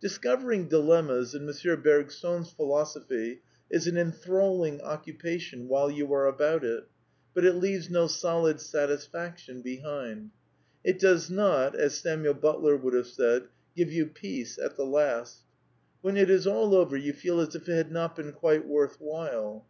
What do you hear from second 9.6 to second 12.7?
behind. It does not, as Samuel But